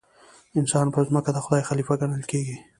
انسان 0.59 0.87
پر 0.93 1.01
ځمکه 1.09 1.31
د 1.33 1.37
خدای 1.45 1.63
خلیفه 1.69 1.93
ګڼل 2.01 2.23
کېږي. 2.31 2.57